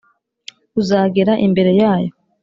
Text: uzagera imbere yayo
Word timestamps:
uzagera 0.79 1.33
imbere 1.45 1.71
yayo 1.81 2.11